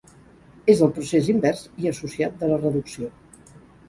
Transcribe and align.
És 0.73 0.79
el 0.85 0.93
procés 0.95 1.29
invers 1.33 1.61
i 1.83 1.89
associat 1.91 2.39
de 2.39 2.49
la 2.53 2.57
reducció. 2.63 3.11